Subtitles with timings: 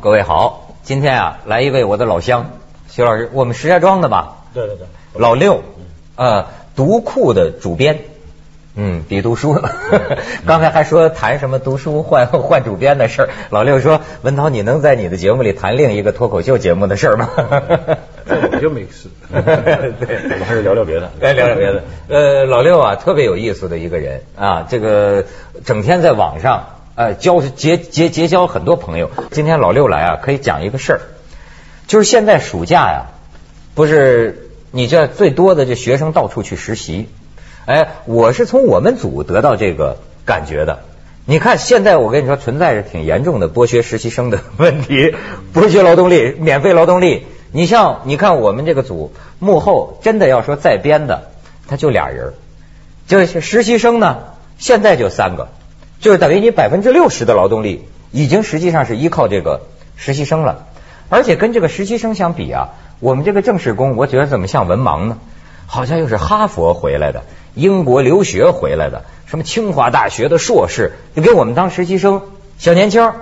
[0.00, 2.50] 各位好，今天啊来一位我的老乡，
[2.88, 4.36] 徐老师，我们石家庄的吧？
[4.54, 5.62] 对对对，老六，
[6.16, 7.98] 呃，读库的主编，
[8.74, 9.60] 嗯，比读书。
[10.46, 17.28] 刚才还说谈什么读书换 换主编的事儿，老六说文涛，你能在你的节目里谈另一个脱口秀节目的事儿吗？
[17.36, 19.08] 我就 没事。
[19.30, 19.40] 对，
[20.24, 21.10] 我们还是聊聊别的。
[21.20, 21.82] 来聊聊别的。
[22.08, 25.24] 呃，老六啊，特别有意思的一个人啊，这个
[25.64, 29.08] 整天在网上呃交结结结交很多朋友。
[29.30, 31.00] 今天老六来啊，可以讲一个事儿，
[31.86, 33.06] 就是现在暑假呀，
[33.76, 37.08] 不是你这最多的这学生到处去实习。
[37.66, 40.80] 哎，我是从我们组得到这个感觉的。
[41.24, 45.14] 你看，现在我跟你说，存在着挺严重的剥削实习生的问题，
[45.54, 47.26] 剥削劳动力，免费劳动力。
[47.52, 51.30] 你像，你看我们这个组幕后真的要说在编的，
[51.68, 52.32] 他就俩人，
[53.06, 54.18] 就是实习生呢，
[54.58, 55.46] 现在就三个，
[56.00, 59.62] 就是等于你百分之六十的劳动力已经实际上是依靠这个
[59.96, 60.66] 实习生了。
[61.08, 65.18] 而且跟这个实习生相比啊，我们这个正式工，我觉得怎么像文盲呢？
[65.66, 67.24] 好像又是哈佛回来的，
[67.54, 72.22] 英国留学回来的，什么清华大学的硕士，就给我们当实习生，
[72.58, 73.12] 小年轻。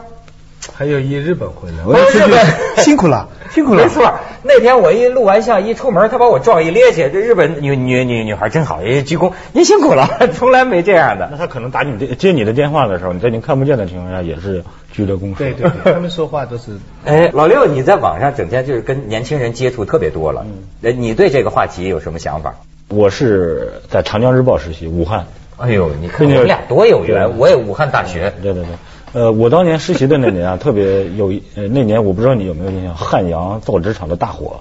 [0.75, 2.45] 还有一日本回来，我日本
[2.83, 3.85] 辛苦了， 辛苦了。
[3.85, 7.11] 没错，那天我一录完像，一出门，他把我撞一趔趄。
[7.11, 11.29] 这日本女女女女孩真好，也鞠躬，您辛苦了， 从来没这样的。
[11.31, 15.35] 那他可能打你接接你的电话的时候，你在你看不见的情况下，也是鞠了躬。
[15.35, 16.73] 对对， 他们说话都是。
[17.05, 20.45] 哎，老六，你在网上整天就是跟年轻人接触特别多了，
[20.83, 22.55] 嗯，你对这个话题有什么想法？
[22.89, 25.27] 我是在长江日报实习，武汉。
[25.57, 28.33] 哎呦，你看我们俩多有缘，我也武汉大学。
[28.43, 28.73] 对对对。
[29.17, 34.61] 呃，我当年实习的那年啊， 特别有呃，那年我不知道你有没有印象，汉阳造纸厂的大火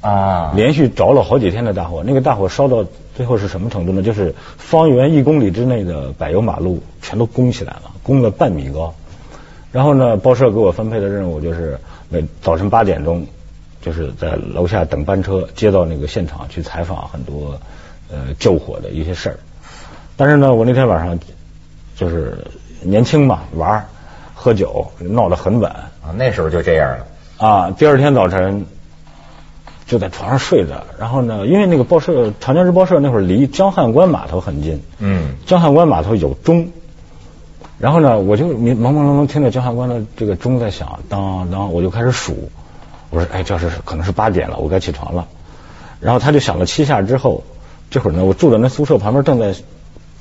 [0.00, 4.02] 啊，连续着了好几天的大火，那个大火烧到最后是什么程度呢？
[4.02, 8.92] 就是方圆一公里之内的柏油马路全都攻起来了，攻了半米高。
[9.70, 13.24] 然后呢，报社给我分配的任务就是每早晨八点钟，
[13.82, 17.60] 就是在楼下等班车，接到那个现场去采访很多
[18.10, 19.38] 呃救火的一些事儿。
[20.16, 21.16] 但是呢，我那天晚上
[21.94, 22.36] 就是。
[22.86, 23.86] 年轻嘛，玩
[24.34, 26.14] 喝酒，闹得很晚啊。
[26.16, 27.06] 那时候就这样了
[27.38, 27.70] 啊。
[27.70, 28.64] 第二天早晨
[29.86, 36.68] 就在床上睡着，然后呢，因为那个报社长江日报社那会儿离江汉关码头很近，嗯，江汉关码头有钟，
[37.78, 42.50] 然后呢，我就你朦朦胧胧听到江汉关的这个钟在响，当当，我就开始数，
[43.10, 45.26] 我说，哎，这是可能是八点了，我该起床了。
[45.98, 47.42] 然后他就响了七下之后，
[47.90, 49.54] 这会儿呢，我住的那宿舍旁边正在。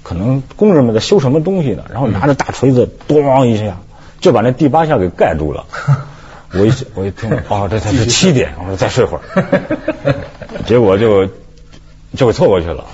[0.05, 1.83] 可能工人们在修什么东西呢？
[1.91, 3.77] 然后拿着大锤子，咣一下
[4.19, 5.65] 就把那第八下给盖住了。
[6.53, 9.23] 我一我一听，哦，这才是七点，我说再睡会儿。
[10.67, 11.25] 结果就
[12.15, 12.85] 就给错过去了。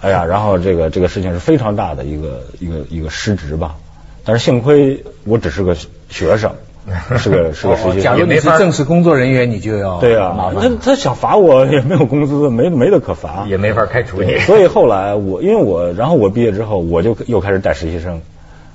[0.00, 3.76] 哎呀，然后这个这个事情是非常大的一个一个一个失职吧。
[4.24, 5.76] 但是幸亏我只是个
[6.08, 6.54] 学生。
[7.16, 14.38] 是个是个实习生，假如你是正式工作人员，你就要对啊，他他想罚我也没有工资，没没得可罚，也没法开除你。
[14.40, 18.20] 所以后来我因为我然后我毕业之后我就又开始带实习生，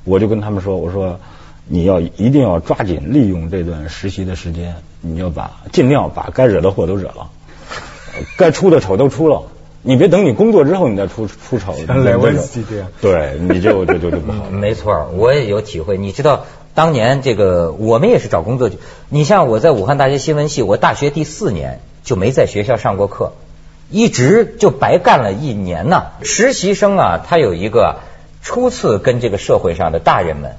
[0.06, 1.19] 我就跟他们说，我说
[1.67, 7.29] 你要一定要抓紧利用这段实习的时间，你要把尽量把该惹的祸都惹了，
[8.38, 9.44] 该出的丑都出了，
[9.81, 11.75] 你别等你工作之后你再出出丑。
[11.88, 14.46] 来问题这样，对，你就就就就不好。
[14.50, 16.46] 没错，我也有体会，你知道。
[16.78, 18.70] 当年这个我们也是找工作，
[19.10, 23.32] 你像我在武汉大学新闻系，我大学第四年就没在学校上过课，
[23.90, 26.04] 一直就白干了一年呢。
[26.22, 28.02] 实习生啊，他有一个
[28.44, 30.56] 初次跟这个社会上的大人们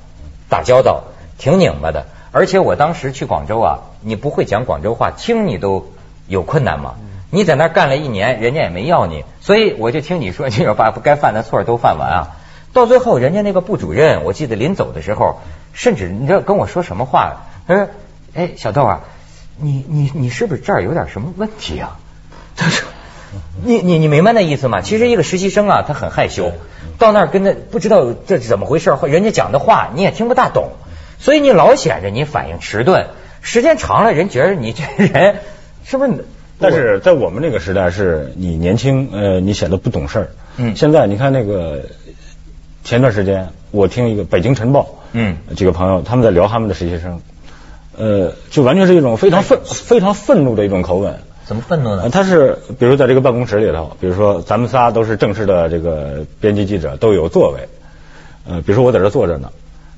[0.48, 1.04] 打交道，
[1.38, 2.06] 挺拧巴的。
[2.32, 5.92] 而且我当时去广州啊，你不会讲广州话，听你都
[6.26, 6.96] 有困难嘛。
[7.30, 12.37] 你在那儿干了一年，人家也没要你，所以我就听你说， 你要把不该犯的错都犯完啊。
[12.78, 15.40] 到最后，人家那个部主任，我记得临走的时候。
[15.74, 17.46] 甚至你知道跟我说什么话？
[17.68, 17.88] 他说
[18.34, 19.04] ：“哎，小豆啊，
[19.60, 22.00] 你你你是不是这儿有点什么问题啊？”
[22.56, 22.88] 他说
[23.64, 24.80] ：“你你你明白那意思吗？
[24.80, 26.50] 其实一个实习生啊，他很害羞，
[26.98, 30.70] 到那儿跟他不知道这是怎么回事，人家讲的话你也听不大懂，
[31.20, 33.06] 所以你老显着你反应迟钝，
[33.40, 35.36] 时间长了，人觉得你这人
[35.84, 36.24] 是不是？
[36.58, 40.30] 但是在我们那个时代，是你年轻，呃，你显得不懂事儿。
[40.56, 41.82] 嗯，现在你看那个
[42.88, 44.80] 前段时间，我听一个《北京晨报》。
[45.12, 47.20] 嗯，几个朋友他们在聊他们的实习生，
[47.98, 51.14] 呃，就完全是一种非常愤、非常愤怒的一种口吻。
[51.44, 52.08] 怎么愤怒呢？
[52.08, 57.68] 他是比如在这个办公室里头，比如说咱们仨都是正式的这个编辑记者，都有座位。
[58.48, 59.50] 呃，比如说我在这坐着呢，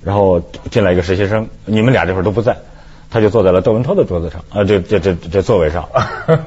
[0.02, 0.42] 然后
[0.72, 2.56] 进来一个实习生，你们俩这会儿都不在，
[3.08, 5.88] 他就坐在了窦文涛的桌子上啊，这这这这座位上。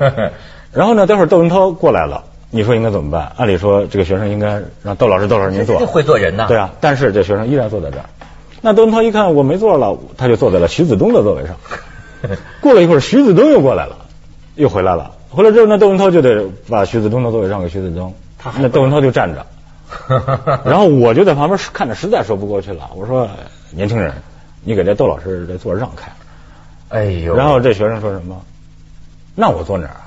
[0.73, 2.25] 然后呢，待会儿窦文涛过来了。
[2.53, 3.31] 你说应该怎么办？
[3.35, 5.79] 按理说这个学生应该让窦老师、窦老师您坐。
[5.87, 6.45] 会做人呐。
[6.47, 8.05] 对啊，但是这学生依然坐在这儿。
[8.61, 11.55] 那窦文涛一看我没座了，他就坐在了徐子东的座位上。
[12.61, 13.97] 过了一会儿，徐子东又过来了，
[14.55, 15.11] 又回来了。
[15.31, 18.13] 回来之后，那窦文涛就得把徐子东的座位让给徐子东，
[18.59, 19.45] 那窦文涛就站着。
[20.63, 22.89] 然后我就在旁边看着，实在说不过去了。
[22.95, 23.27] 我说
[23.73, 24.13] ：“年轻人，
[24.63, 26.11] 你给这窦老师这座让开。”
[26.89, 27.35] 哎呦！
[27.35, 28.39] 然后这学生说什么？
[29.35, 30.02] 那我坐哪儿啊？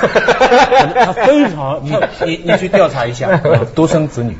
[1.04, 1.96] 他非常，你
[2.26, 3.36] 你你去调查一下
[3.74, 4.36] 独生子女。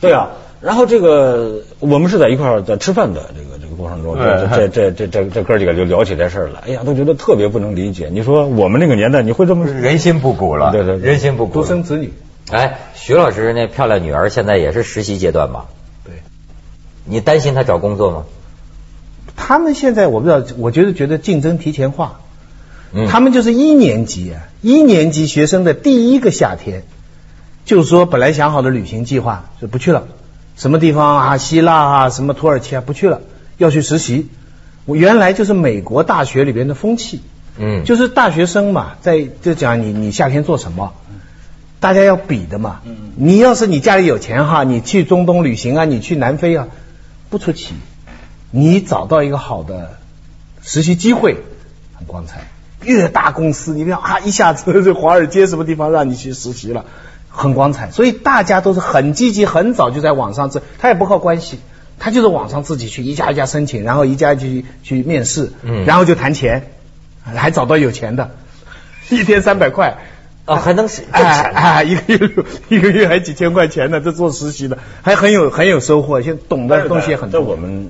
[0.00, 0.30] 对啊，
[0.60, 6.60] 然后这个我们是在一块儿在吃饭的这个这个过程中，这这这这这哥几个就聊起这事儿来。
[6.66, 8.08] 哎呀，都觉得特别不能理解。
[8.10, 10.72] 你说我们那个年代，你会这么人心不古了？
[10.72, 11.54] 对对，人心不古。
[11.54, 12.12] 独生子女。
[12.50, 15.66] 哎，徐老师那漂亮女儿现在也是实习阶段吧？
[16.04, 16.14] 对。
[17.04, 18.24] 你担心她找工作吗？
[19.36, 22.20] 他们现在我不知道，我觉得觉得竞争提前化。
[22.94, 23.06] 嗯。
[23.08, 26.84] 他们就是一年级啊，一年级学生的第一个夏天，
[27.64, 30.04] 就是说本来想好的旅行计划就不去了，
[30.56, 33.20] 什么地方啊，希腊啊，什么土耳其啊，不去了，
[33.58, 34.28] 要去实习。
[34.84, 37.20] 我原来就是美国大学里边的风气。
[37.58, 37.84] 嗯。
[37.84, 40.92] 就是大学生嘛，在就讲你你夏天做什么。
[41.80, 42.80] 大家要比的嘛，
[43.14, 46.68] 你要是你家里有钱哈，你去中东旅行啊，你去南非啊，
[47.28, 47.74] 不出奇，
[48.50, 49.98] 你找到一个好的
[50.62, 51.36] 实习机会，
[51.94, 52.48] 很光彩。
[52.84, 56.84] 越大公司，你看啊，一下子这华尔街什么地方让你去实习了，
[57.28, 57.90] 很光彩。
[57.90, 61.58] 所以大家都是很积极，很早就在网上这，他也不靠关系，
[61.98, 65.52] 他就是网上自己去一家一家申请，然后一家去去面试，
[65.86, 66.70] 然后就谈钱，
[67.24, 68.30] 还找到有钱的，
[69.08, 69.98] 一天三百块。
[70.46, 71.22] 啊，还能是哎
[71.54, 77.40] 哎，一个月一个月还几千块钱呢，这做实习的还很有很有收获，现在懂的东西也很多。
[77.40, 77.88] 在我们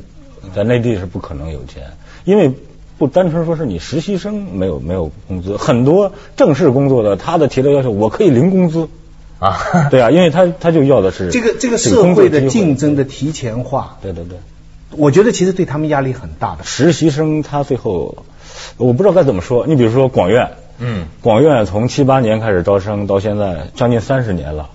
[0.55, 1.83] 在内地是不可能有钱，
[2.23, 2.53] 因为
[2.99, 8.89] 不单纯说是你实习生没有没有工资，很多正式工作的他的提的要求我可以零工资
[9.39, 14.39] 啊，对啊，因为他他就要的是这个这个社会的竞争的提前化，对对对，
[14.91, 16.65] 我觉得其实对他们压力很大的。
[16.65, 18.25] 实习生他最后
[18.77, 20.53] 我不知道该怎么说，你比如说广院。
[20.77, 24.71] 嗯，广院从七八年开始招生，到现在将近三十年了。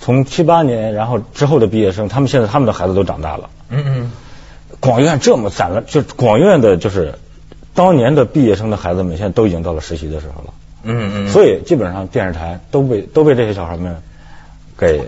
[0.00, 3.50] 从七八年，然后之后的毕业生，他们现在他们的孩子都长大了。
[3.68, 4.12] 嗯嗯，
[4.80, 7.16] 广院这么攒了，就广院的就是
[7.74, 10.54] 当年的毕业生的孩子们，现在都已经到了实习的时候了。
[10.84, 13.96] 嗯嗯，所以基本上电视台都被都被这些小孩们
[14.76, 15.02] 给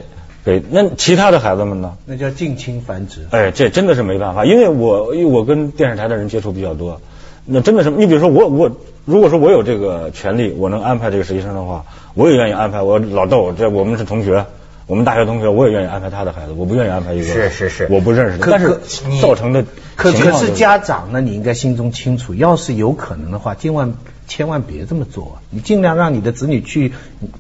[0.44, 1.96] 给那其他的孩子们呢？
[2.06, 3.26] 那叫近亲繁殖。
[3.30, 7.00] 哎，这真的是没办法，因为我因为我跟电视台的人接触比较多。
[7.46, 8.70] 那真的是，你比如说我我，
[9.04, 11.84] 如果说我有这个权利，我能安排这个实习生的话，
[12.14, 14.46] 我也愿意安排我老豆，这我们是同学，
[14.86, 18.78] 我们大学同学，我也愿意安排他的孩子，我不愿意安排一个是是是我不认识的，但是
[19.20, 19.64] 造成的
[19.96, 23.94] 可可是家长呢，你应该心中清楚，要是有可能的话，千万
[24.26, 26.92] 千万别这么做，你尽量让你的子女去，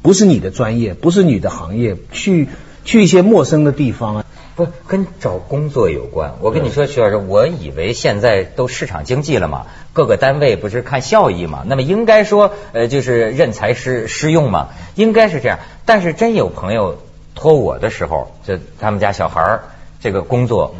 [0.02, 2.48] 不是你的专业，不是你的行业，去
[2.84, 4.24] 去一些陌生的地方啊。
[4.56, 6.34] 不跟找工作有关。
[6.40, 15.58] 我跟你说，徐老师，我以为现在都市场经济了嘛，各个单位不是看效益嘛，那么应该说，呃，就是任才师师用嘛，应该是这样。
[15.84, 16.98] 但是真有朋友
[17.34, 19.64] 托我的时候，就他们家小孩儿
[20.00, 20.74] 这个工作，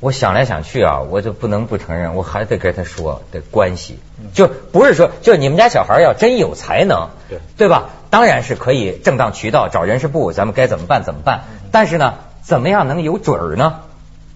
[0.00, 3.98] 我想来想去啊，我就不能不承认，我还得跟他说的关系，
[4.32, 7.90] 就不是说，就你们家小孩要真有才能，对对吧？
[8.10, 11.44] 当然是可以正当渠道找人事部，咱们该怎么办怎么办。
[11.70, 12.14] 但是呢。
[12.44, 13.80] 怎么样能有准儿呢？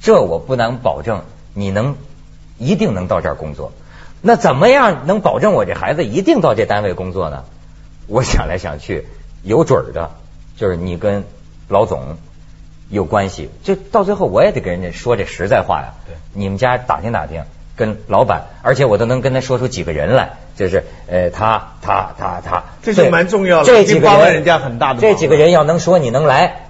[0.01, 1.95] 这我不能保证你能
[2.57, 3.71] 一定能到这儿工作。
[4.23, 7.45] 那怎么样能保证我这孩子一定到这单位工作呢？
[8.07, 9.07] 我想来想去，
[9.43, 10.13] 有准儿的，
[10.57, 11.25] 就是你跟
[11.69, 12.17] 老总
[12.91, 13.51] 有关系。
[13.63, 15.95] 就到最后我也得跟人家说这实在话呀。
[16.07, 17.45] 对，你们家打听打听，
[17.77, 23.65] 跟老板，而且我都能跟他说出几个人来，就是呃他他他他，这就蛮重要的。
[23.65, 26.65] 这几个人人家很大的，这几个人要能说你能来。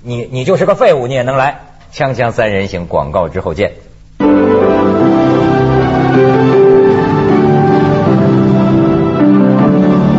[0.00, 1.60] 你你就是个废物，你也能来？
[1.92, 3.72] 锵锵三人行，广告之后见。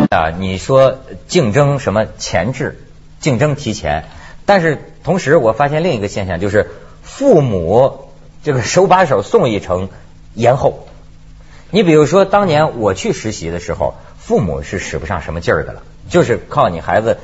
[0.10, 2.78] 啊，你说竞争什么前置，
[3.20, 4.06] 竞争提前，
[4.46, 6.72] 但是同时我发现另一个现象，就是
[7.02, 8.10] 父母
[8.44, 9.90] 这个手把手送一程
[10.34, 10.88] 延后。
[11.72, 17.18] 你比如说，当年我去实习的时候，父母是使不上什么劲儿的了，就是靠你孩子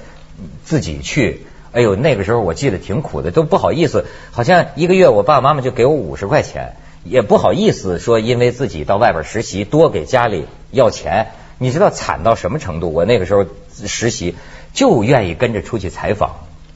[0.63, 1.45] 自己去。
[1.71, 11.27] 哎呦，那个时候我记得挺苦的，都不好意思，好像一个月我爸爸妈妈就给我五十块钱，也不好意思说因为自己到外边实习多给家里要钱。
[11.57, 12.93] 你知道惨到什么程度？
[12.93, 13.45] 我那个时候
[13.85, 14.35] 实习
[14.73, 16.31] 就愿意跟着出去采访，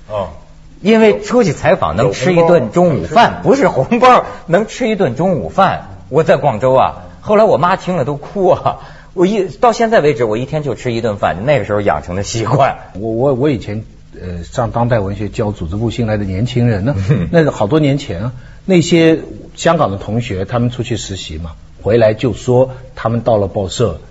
[0.10, 0.30] 哦，
[0.82, 5.98] 因为出去采访能吃一顿中午饭，不是红包，能吃一顿中午饭。
[6.10, 8.80] 我在广州啊，后来我妈听了都哭啊，
[9.14, 12.78] 我一到现在为止，我一天就吃一顿饭，那个时候养成的习惯。
[12.94, 13.84] 我我我以前。
[14.20, 16.96] 呃，上当代文学教组织部新来的年轻人呢，
[17.32, 18.34] 那是好多年前啊，
[18.66, 19.20] 那些
[19.56, 21.52] 香港的同学，他们出去实习嘛，
[21.84, 24.02] 回来就说他们到了报社。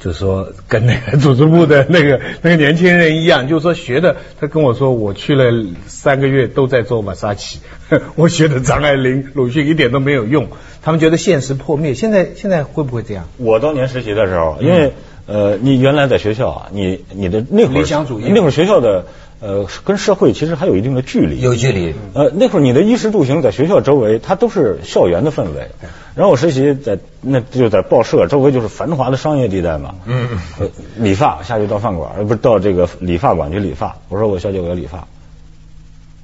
[0.00, 4.16] 就说，跟那个组织部的那个 那个年轻人一样，就是说学的。
[4.40, 5.52] 他跟我说，我去了
[5.86, 7.60] 三个月都在做马萨奇，
[8.16, 10.48] 我学的张爱玲、鲁迅一点都没有用。
[10.82, 11.92] 他们觉得现实破灭。
[11.92, 13.28] 现在现在会不会这样？
[13.36, 14.94] 我当年实习的时候，因为
[15.26, 19.06] 呃，你原来在学校啊，你你的那会儿理想主义，那会儿学校的
[19.40, 21.94] 呃，跟社会其实还有一定的距离，有距离。
[22.14, 25.68] 呃，那会儿你的衣食住行在学校周围，它都是校园的氛围。
[26.14, 29.94] 然后我实习在那就在报社周围就是繁华的商业地带嘛。
[30.04, 30.28] 嗯
[30.60, 30.70] 嗯。
[30.96, 33.96] 理发下去到饭馆，不是到这个理发馆去理发。
[34.08, 35.06] 我说我小姐我要理发。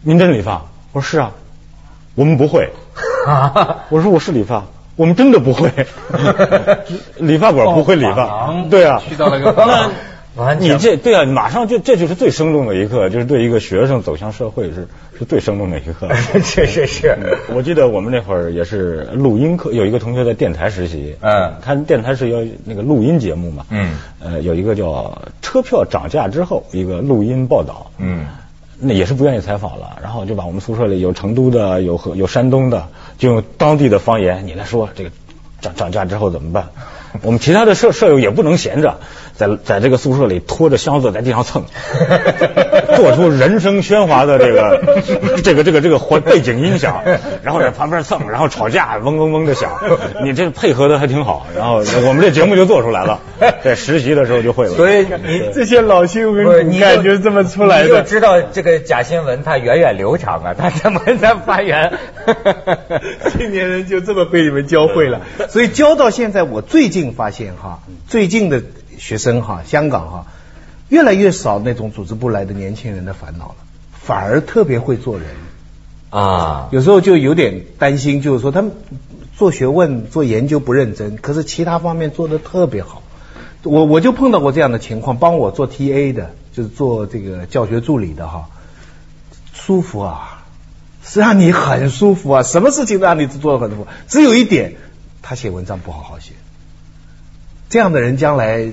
[0.02, 0.66] 您真理发？
[0.92, 1.32] 我说是啊。
[2.14, 2.70] 我们不会。
[3.90, 4.64] 我说我是理发，
[4.96, 5.70] 我们真的不会。
[7.18, 8.52] 理发馆不会理发。
[8.70, 9.00] 对啊。
[9.08, 9.90] 去到了个。
[10.60, 14.86] 你这对啊，马上就这就是最生动的一刻，就是对一个学生走向社会是
[15.18, 16.14] 是最生动的一刻。
[16.44, 17.16] 是是是。
[17.54, 21.16] 我记得我们那会儿也是录音课，有一个同学在电台实习。
[21.22, 21.54] 嗯。
[21.62, 23.64] 他电台是要那个录音节目嘛。
[23.70, 23.96] 嗯。
[24.22, 27.90] 呃，有一个叫车票涨价之后一个录音报道。
[27.96, 28.26] 嗯。
[28.78, 35.10] 那也是不愿意采访了，然后就把我们宿舍里有成都的，有和有山东的，就用当地的方言，你来说这个
[35.60, 36.68] 涨涨价之后怎么办？
[37.22, 38.98] 我们其他的舍舍友也不能闲着。
[39.36, 41.64] 在在这个宿舍里拖着箱子在地上蹭，
[42.96, 44.80] 做出人声喧哗的这个
[45.44, 47.02] 这个这个这个环背景音响，
[47.42, 49.70] 然后在旁边蹭，然后吵架嗡嗡嗡的响，
[50.24, 53.20] 你这配合的还挺好，然后我们这节目就做出来了，
[53.62, 54.72] 在实习的时候就会了。
[54.74, 61.92] 所以你这些老新闻，你感觉这么出来的，你就知道这个假新闻它源远流长啊，它怎么在发源？
[63.32, 68.62] 青年人就这么被你们教会了，所以教到现在，我最近发现哈，最近的。
[68.98, 70.26] 学生哈，香港哈，
[70.88, 73.56] 越来越少那种组织部来的年轻人的烦恼了，
[73.92, 75.28] 反而特别会做人
[76.10, 76.68] 啊。
[76.72, 78.72] 有时候就有点担心，就是说他们
[79.36, 83.02] 做学问、做研究不认真，可是其他方面做的特别好。
[83.62, 88.48] 我我就碰到过这样的情况，帮我做 TA 的，就是做这个教学助理的哈，
[89.52, 90.44] 舒服啊，
[91.04, 94.74] 是让你很舒服啊，什么事情都让你做的很舒服，只有一点，
[95.20, 96.34] 他写文章不好好写。
[97.68, 98.72] 这样的人将来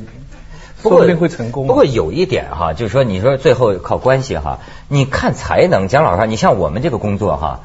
[0.81, 1.65] 说不定会成功。
[1.67, 5.87] 不过有一点哈，就是说，你说最后靠关系哈，你看才能。
[5.87, 7.61] 讲老实话，你像我们这个工作哈，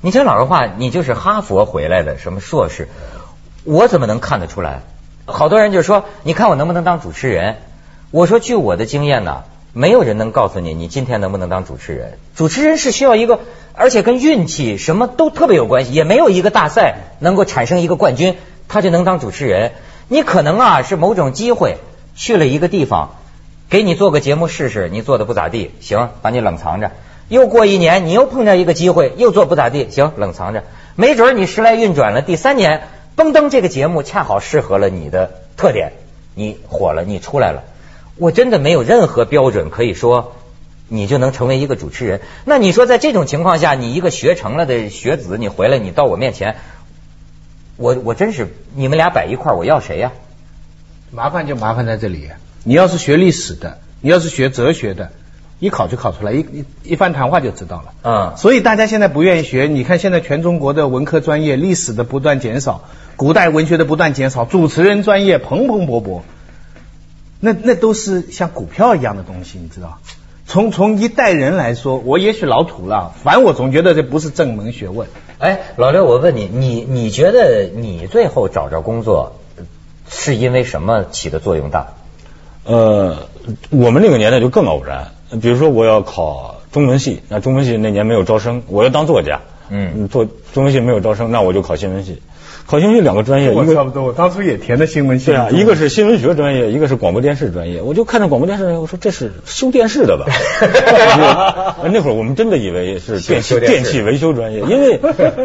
[0.00, 2.88] 你讲老实话，你就是哈佛回来的什么硕士，
[3.64, 4.80] 我怎么能看得出来？
[5.24, 7.58] 好多人就说，你看我能不能当主持人？
[8.10, 12.18] 我说，据我的经验呢，没有人能告诉你，你今天能不能当主持人。
[12.34, 13.38] 主持人是需要一个，
[13.74, 18.36] 而且跟运气什么都特别有关系，也没有一个大赛能够产生一个冠军，
[18.66, 19.72] 他就能当主持人。
[20.08, 21.76] 你可能啊是某种机会
[22.14, 23.16] 去了一个地方，
[23.70, 26.90] 给你做个节目试试，你做的不咋地，行，把你冷藏着。
[27.28, 30.64] 又过一年，你又碰见一个机会，又做不咋地，行，冷藏着。
[30.96, 35.92] 没准你时来运转了，第三年，嘣噔，这个节目恰好适合了你的特点，
[36.34, 37.62] 你火了，你出来了。
[38.16, 40.34] 我真的没有任何标准可以说
[40.88, 42.20] 你就能成为一个主持人。
[42.44, 46.56] 那你说在这种情况下，你一个学成了的学子，你回来，你到我面前。
[47.82, 48.46] 我我真是
[48.76, 50.12] 你们俩摆一块儿，我要谁呀？
[51.10, 52.28] 麻烦就麻烦在这里。
[52.62, 55.10] 你要是学历史的，你要是学哲学的，
[55.58, 57.94] 一考就考出来，一一一番谈话就知道了。
[58.04, 58.36] 嗯。
[58.36, 59.64] 所以大家现在不愿意学。
[59.64, 62.84] 你看现在全中国的文科专业，历史的不断减少，
[63.16, 66.22] 古代文学的不断减少，主持人专业蓬蓬勃勃。
[67.40, 69.98] 那那都是像股票一样的东西，你知道？
[70.46, 75.08] 从从一代人来说，我也许老土了，反正我总觉得这不是正门学问。
[75.42, 79.40] 哎，老刘，我问你，你你觉得你最后找着工作
[80.08, 81.94] 是因为什么起的作用大？
[82.64, 83.26] 呃，
[83.70, 85.10] 我们那个年代就更偶然。
[85.40, 92.22] 比如说，我要考中文系，那中文系那年没有招生，我要当作家，嗯，做中文系没有招生，那我就考新闻系。
[92.66, 94.04] 考新闻系两个专业，一个差不多。
[94.04, 95.26] 我当初也填的新闻系。
[95.26, 97.82] 对啊，一个是新闻学专业，一个是广播电视专业。
[97.82, 101.76] 我就看到广播电视，我说这是修电视的吧？
[101.92, 104.98] 那会儿我们真的以为是电器电器维修专业，因为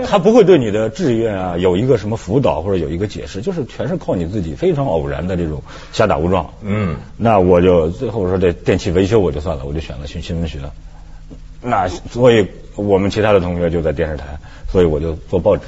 [0.06, 6.54] 他不会对你的志愿啊有一个什么辅导或者有一个解释，就是全是靠你自己非常偶然的这种瞎打误撞。
[6.62, 10.60] 嗯，那我就最后说这电器维修我就算了，我就选了新新闻学。
[11.62, 14.26] 那所以我们其他的同学就在电视台，
[14.72, 15.64] 所以我就做报纸。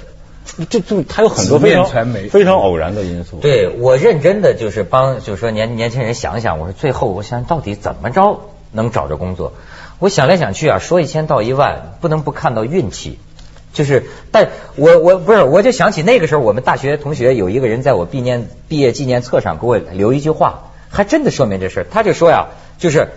[0.69, 1.85] 这就他有很多非常
[2.29, 3.37] 非常偶然的因素。
[3.37, 9.53] 对我认真的就是帮，就是说年年轻人想想，我说最后我想到底怎么着能找着工作？
[9.99, 13.19] 我想来想去啊，说一千道一万，不能不看到运气。
[13.71, 21.85] 就是，但我我不是，我就想起那个时候，我们大学同学有一个人在我毕业毕业纪念册上给我留一句话，还真的说明这事。
[21.91, 22.47] 他就说呀，
[22.79, 23.09] 就是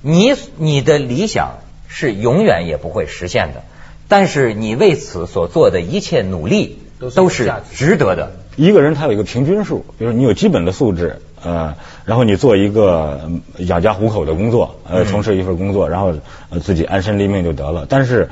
[0.00, 3.62] 你你的理想是永远也不会实现的。
[4.08, 6.78] 但是你为此所做的一切努力
[7.14, 8.32] 都是值得的。
[8.56, 16.14] 一个人他有一个平均数，比如说你有基本的素质，呃，然后你做一个养家糊口的工作，呃，从事一份工作，然后
[16.50, 17.86] 呃自己安身立命就得了。
[17.88, 18.28] 但是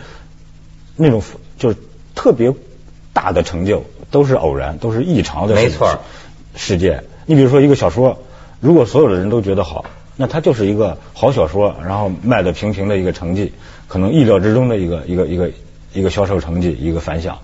[0.97, 1.23] 那种
[1.59, 1.77] 就是
[2.17, 2.53] 特别
[3.13, 6.01] 大的成就都是偶然，都是异常的没错
[6.57, 7.05] 事件。
[7.27, 8.19] 你比如说一个小说，
[8.59, 9.85] 如果所有的人都觉得好，
[10.17, 13.53] 那它就是一个好小说，然后卖的平平的一个成绩，
[13.87, 15.51] 可能意料之中的一个一个一个
[15.97, 17.39] 一个销售成绩，一个反响。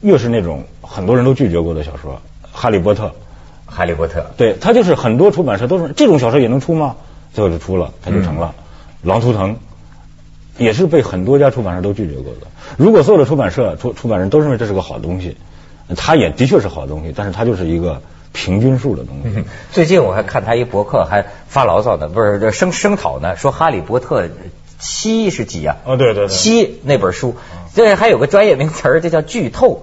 [0.00, 2.14] 越是那种很多人都拒绝过的小说，
[2.52, 3.06] 《哈利波特》。
[3.66, 4.26] 哈利波特。
[4.36, 6.96] 对，他就是很多出版社都是这种小说也能出吗？
[7.32, 8.54] 最后就出了，他就成了。
[9.02, 9.56] 狼图腾
[10.56, 12.46] 也是被很多家出版社都拒绝过的。
[12.76, 15.36] 如果所有的出版社出出版人都认为这是个好东西，
[15.96, 18.00] 它也的确是好东西，但是它就是一个
[18.32, 19.44] 平均数的东西。
[19.72, 24.26] 最近我还看他一博客，还发牢骚呢，不是声声讨呢，说《哈利波特》
[24.84, 25.76] 七是几啊？
[25.86, 27.36] 哦，对对对，七那本书，
[27.74, 29.82] 这还有个专业名词儿，这叫剧透。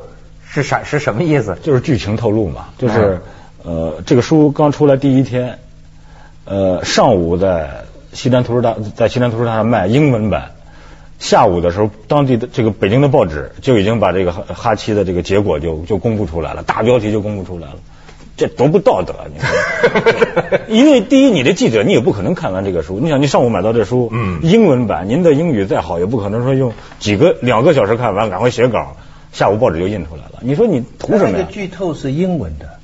[0.54, 1.58] 是啥是什么意思？
[1.64, 3.22] 就是剧情透露嘛，就是
[3.64, 5.60] 呃，这个书刚出来第一天，
[6.44, 10.52] 呃，上午在西单图书大在西单图书大厦卖英文版，
[11.20, 17.76] 下午的时候，当地的这个北京的报纸就已经把这个哈哈七的这个结果就就公布出来了，大标题就公布出来了，
[18.38, 19.14] 这多不道德！
[19.34, 28.96] 你说， 因为第一，你的记者你也不可能看完这个书，你想你上午买到这书，嗯，英文版，您的英语再好，也不可能说用几个两个小时看完，赶快写稿。
[29.32, 30.40] 下午报纸就印出来了。
[30.42, 31.38] 你说你图什么呀？
[31.38, 32.80] 这个剧透是英文的，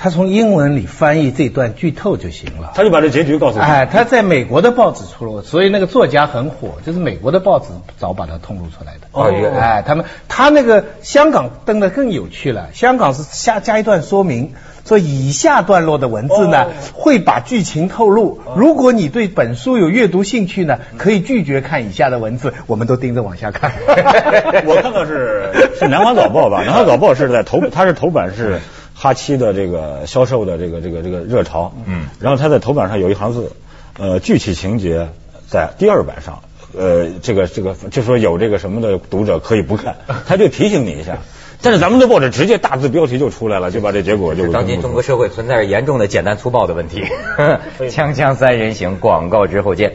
[0.00, 2.72] 他从英文里翻译这段剧透就行了。
[2.74, 3.64] 他就把这结局告诉你。
[3.64, 7.66] 哎，他在美国的报纸出了，所以那个作家很火，就是美国的报纸
[7.98, 9.08] 早把它透露出来的。
[9.12, 9.24] 哦，
[9.58, 14.54] 哎，他们他那个香港登的更有趣了，香港是下加一段说明。
[14.84, 18.40] 说以下段落的文字呢，会把剧情透露。
[18.56, 22.54] 如果你对本书有阅读兴趣呢，可以拒绝看以下的文字。
[22.66, 23.72] 我们都盯着往下看。
[24.64, 28.60] 我看到是是《南华早报》吧，《南华早报》是在头，它是头版是
[28.98, 31.72] 哈七的这个销售的这个这个这个热潮。
[31.86, 32.08] 嗯。
[32.18, 33.52] 然后他在头版上有一行字，
[33.98, 35.08] 呃，具体情节
[35.48, 36.40] 在第二版上。
[36.76, 41.18] 呃，这个这个就说有这个什么的读者可以不看， 他就提醒你一下。
[41.62, 44.52] 但是咱们的报纸直接大字标题就出来了， 就把这结果就。
[44.52, 47.04] 当今中国社会存在着严重的简单粗暴的问题。
[47.80, 49.94] 锵锵三人行，广告之后见。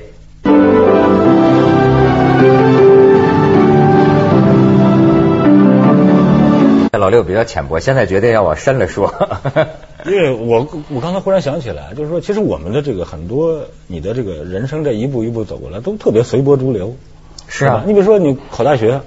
[6.97, 9.13] 老六比较浅薄，现在决定要往深了说。
[10.06, 16.95] 因为我我刚才忽然想起来，就是说，其实我们的这个很多你的这个人生这一步一步走过来，都特别随波逐流。
[17.47, 19.01] 是啊，你比如说你考大学。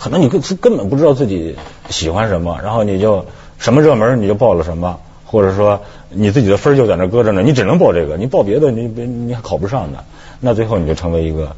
[0.00, 1.56] 可能你根根本不知道自己
[1.90, 3.26] 喜欢什么，然后你就
[3.58, 10.04] 什么热门你就报了什么，或者说你自己的分就在那搁着呢，你只能报这个，你报别的你别你还考不上呢，
[10.38, 11.56] 那最后你就成为一个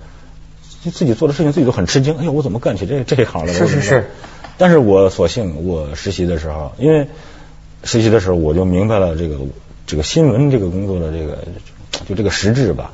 [0.82, 3.52] 就自己做的事情自己都很吃惊，哎呦我怎么干起这这一行了？
[3.52, 4.10] 是是是。
[4.60, 7.08] 但是我所幸我实习的时候，因为
[7.82, 9.38] 实习的时候我就明白了这个
[9.86, 11.38] 这个新闻这个工作的这个
[12.06, 12.92] 就这个实质吧，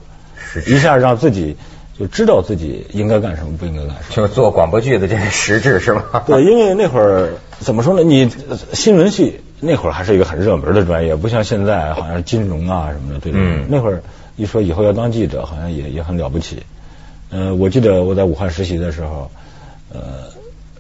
[0.67, 1.57] 一下让自己。
[1.99, 4.05] 就知道自己应该干什么，不应该干什么。
[4.11, 6.23] 就是做广播剧的这个实质是吗？
[6.27, 8.03] 对，因为那会儿怎么说呢？
[8.03, 8.31] 你
[8.75, 13.39] 新闻系那会儿还是一个很热门的专业，不像现在好像金融啊什么的，对吧？
[13.41, 13.65] 嗯。
[13.71, 14.03] 那会儿
[14.37, 16.65] 一说以后要当记者，好像也也很了不起。
[17.31, 19.31] 嗯，我记得我在武汉实习的时候，
[19.91, 20.01] 呃，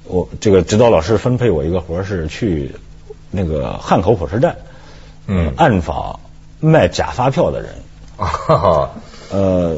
[0.08, 2.74] 我这个指导老师分配我一个活是去
[3.30, 4.56] 那个汉口火车站，
[5.26, 6.20] 嗯，暗访
[6.60, 7.70] 卖假发票的人。
[8.16, 8.90] 啊。
[9.30, 9.76] 呃。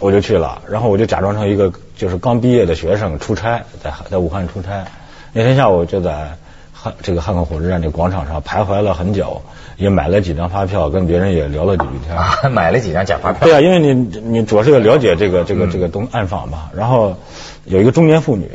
[0.00, 4.84] 我就去了，然后我就假装成一个就是刚毕业的学生出差，在在武汉出差。
[5.32, 6.36] 那天下午就在
[6.72, 9.40] 汉这个汉口火车站这广场上徘徊了很久，
[9.76, 12.52] 也买了几张发票，跟别人也聊了几句天。
[12.52, 13.44] 买了几张假发票？
[13.44, 16.68] 对啊，因为你你主要是要了解这个这个这个东暗访嘛。
[16.74, 17.16] 然后
[17.64, 18.50] 有一个中年妇女，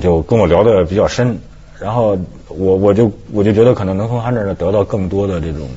[0.00, 1.38] 就跟我聊的比较深。
[1.80, 2.18] 然后
[2.48, 5.68] 我我就我就觉得可能能从他那儿得到更多的这种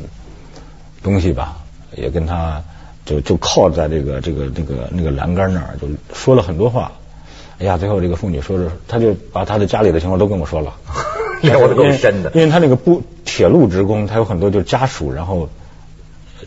[1.04, 1.58] 东西吧，
[1.96, 2.62] 也跟他。
[3.08, 6.92] 就就靠在这个这个那个那个栏杆那儿，就说了很多话。
[7.58, 10.74] 哎呀，最后这个妇女说着，她就把她的家里的情况都跟我说了。
[11.42, 12.30] 聊的够深的。
[12.36, 15.48] 因为她那个不铁路职工，他有很多就是家属，然后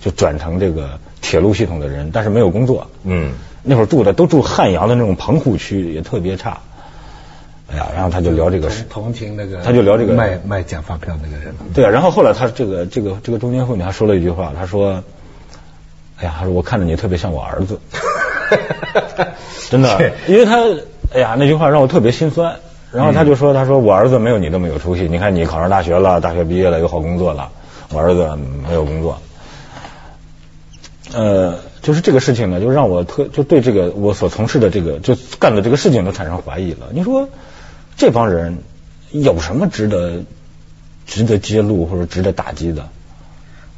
[0.03, 2.87] 就转成这个铁路系统的人，但是没有工作。
[3.05, 3.33] 嗯。
[3.63, 6.61] 那会儿住的都住汉阳的那种棚户区，也特别差。
[7.73, 11.55] 哎呀，然后他就聊这个事同情那个，他就聊这个卖卖假发票那个人。
[11.75, 15.03] 对啊，然后后来他这个这个这个中间妇女还说了一句话，他说。
[16.23, 17.81] 哎呀，他说我看着你特别像我儿子，
[19.71, 20.59] 真的，因为他，
[21.15, 22.57] 哎呀，那句话让我特别心酸。
[22.93, 25.09] 然后他就说，他说我儿子没有你那么有出息。
[25.09, 27.51] 你看你考上大学了，大学毕业了，有好工作了，
[27.91, 28.37] 我儿子
[28.69, 29.19] 没有工作。
[31.15, 36.89] 呃，就是这个事情呢，就让我特就对这个我所从事的这个就干的这个事情都产生怀疑了。
[36.91, 37.31] 你说
[38.01, 38.57] 这帮人
[39.11, 40.23] 有什么值得
[41.07, 42.89] 值得揭露或者值得打击的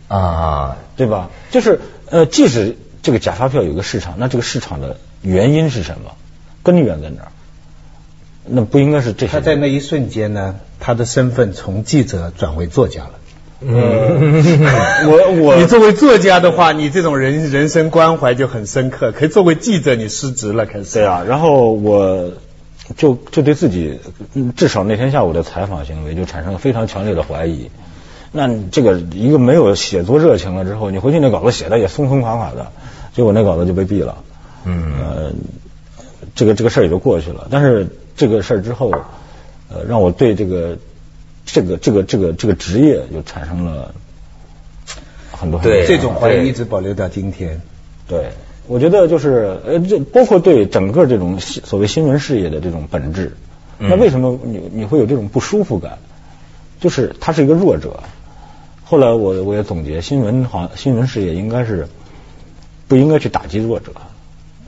[0.06, 0.76] 啊？
[0.96, 1.30] 对吧？
[1.50, 6.12] 就是呃，即使这个假发票有个市场，那这个市场的原因是什么？
[6.62, 7.32] 根源在哪儿？
[8.46, 9.32] 那不应该是这些。
[9.32, 13.10] 他在那一瞬间呢，他的身份从记者转为作家了。
[13.60, 14.44] 嗯，
[15.10, 19.10] 我我 你作为作家的话，你这种人人生关怀就很深刻。
[19.10, 20.94] 可以作为记者，你失职了，开始。
[20.94, 22.30] 对啊，然后我
[22.96, 23.98] 就就对自己，
[24.56, 27.70] 至少那天下午的采访行为就产生了非常强烈的怀疑。
[28.32, 32.72] 那这个一个没有写作热情了之后，你回去那稿子写的也松松垮垮的，
[33.14, 34.24] 结果那稿子就被毙了。
[34.64, 35.32] 嗯，呃，
[36.34, 37.48] 这个这个事儿也就过去了。
[37.50, 38.90] 但是这个事儿之后，
[39.68, 40.78] 呃，让我对这个。
[41.44, 43.92] 这个这个这个这个职业就产生了
[45.32, 47.60] 很多对这种怀疑一直保留到今天。
[48.06, 48.30] 对，
[48.66, 53.36] 我觉得就是呃，这包括对整个这种所谓新闻事业的这种本质。
[53.78, 55.98] 那为什么你你会有这种不舒服感？
[56.80, 58.02] 就是他是一个弱者。
[58.84, 61.88] 后来我我也总结，新闻好新闻事业应该是
[62.86, 63.92] 不应该去打击弱者，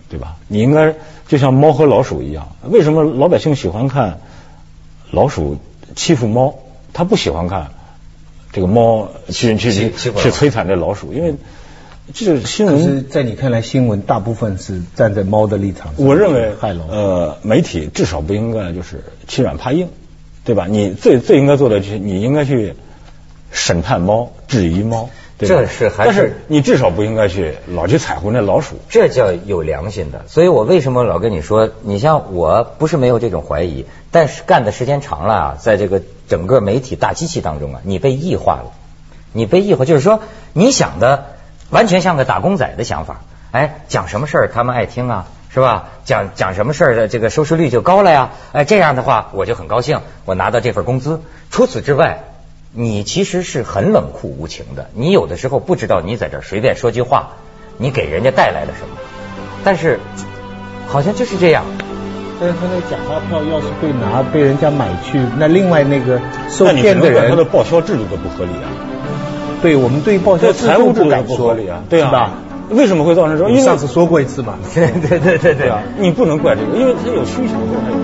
[0.09, 0.37] 对吧？
[0.49, 0.95] 你应该
[1.29, 2.57] 就像猫和老鼠一样。
[2.63, 4.21] 为什么老百姓喜欢看
[5.11, 5.59] 老鼠
[5.95, 6.57] 欺负猫？
[6.93, 7.73] 他不喜欢看
[8.53, 11.35] 这个猫去去去去摧残这老鼠，因为
[12.13, 13.09] 这是新闻。
[13.09, 15.95] 在你看来，新闻大部分是站在猫的立场。
[15.97, 16.53] 我认为，
[16.91, 19.89] 呃，媒体至少不应该就是欺软怕硬，
[20.45, 20.67] 对吧？
[20.69, 22.75] 你最最应该做的就是，你应该去
[23.51, 25.09] 审判猫、质疑猫。
[25.37, 26.11] 这是还是？
[26.11, 28.77] 但是你至少不应该去老去踩乎那老鼠。
[28.89, 30.27] 这叫有良心的。
[30.29, 38.73] 所以我为什么老跟你说，你像我不是没有这种怀疑，但是干的时间长了啊，在这个整个媒体大机器当中啊，你被异化了，
[39.33, 40.21] 你被异化，就是说
[40.53, 41.27] 你想的
[41.75, 43.21] 完全像个打工仔的想法。
[43.51, 45.89] 哎，讲什么事儿他们爱听啊，是吧？
[46.07, 48.31] 讲讲什么事儿的这个收视率就高了呀。
[48.53, 51.21] 哎，这样的话我就很高兴，我拿到这份工资。
[51.51, 52.25] 除此之外。
[52.77, 57.29] 你其实是很冷酷无情的，你有的时候不知道你在这随便说句话，
[57.79, 58.97] 你给人家带来了什么。
[59.63, 60.01] 但是
[60.89, 61.63] 好像就是这样。
[62.41, 68.67] 但是他那假发票要是被拿被人家买去，那另外那个受骗的人，他的报销制度都不合理啊。
[69.65, 72.33] 对我们对报销财务制度不合理啊，对吧。
[72.69, 73.49] 为什么会造成这种？
[73.51, 74.59] 因为上次说过一次嘛。
[74.75, 75.73] 对对对对对。
[75.99, 77.97] 你不能怪这个，因为他有需求，他有。